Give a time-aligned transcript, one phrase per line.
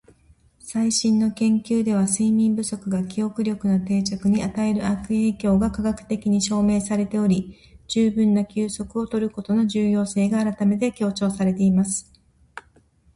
[0.59, 7.55] 「最新の研究では、睡眠不足が記憶力の定着に与える悪影響が科学的に証明されており、
[7.87, 12.11] 十分な休息を取ることの重要性が改めて強調されています。」